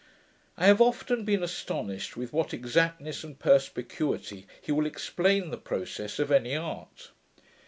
I 0.57 0.65
have 0.65 0.81
often 0.81 1.25
been 1.25 1.43
astonished 1.43 2.17
with 2.17 2.33
what 2.33 2.55
exactness 2.55 3.23
and 3.23 3.37
perspicuity 3.37 4.47
he 4.59 4.71
will 4.71 4.87
explain 4.87 5.51
the 5.51 5.57
process 5.59 6.17
of 6.17 6.31
any 6.31 6.55
art. 6.55 7.11